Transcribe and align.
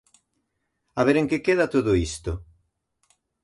A 0.99 1.01
ver 1.07 1.17
en 1.19 1.27
que 1.31 1.43
queda 1.45 1.71
todo 1.75 1.91
isto. 2.09 2.31